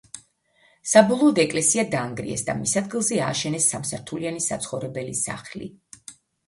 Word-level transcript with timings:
საბოლოოდ 0.91 1.41
ეკლესია 1.43 1.85
დაანგრიეს 1.93 2.45
და 2.49 2.57
მის 2.63 2.73
ადგილზე 2.83 3.23
ააშენეს 3.29 3.71
სამსართულიანი 3.75 4.45
საცხოვრებელი 4.51 5.19
სახლი. 5.27 5.75